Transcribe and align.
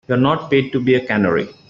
You're 0.07 0.17
not 0.17 0.49
paid 0.49 0.71
to 0.71 0.79
be 0.79 0.95
a 0.95 1.05
canary. 1.05 1.47